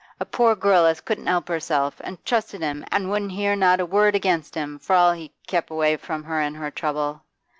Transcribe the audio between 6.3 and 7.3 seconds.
in her trouble.